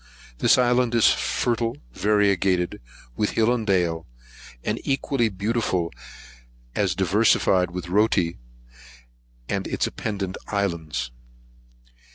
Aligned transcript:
This 0.39 0.57
island 0.57 0.95
is 0.95 1.11
fertile, 1.11 1.77
variegated 1.93 2.81
with 3.15 3.33
hill 3.33 3.53
and 3.53 3.67
dale, 3.67 4.07
and 4.63 4.81
equally 4.83 5.29
beautiful 5.29 5.93
as 6.73 6.95
diversified 6.95 7.69
with 7.69 7.85
Rotti, 7.87 8.39
and 9.47 9.67
its 9.67 9.85
appendant 9.85 10.37
isles. 10.47 11.11